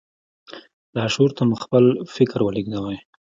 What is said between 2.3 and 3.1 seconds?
ولېږدوئ.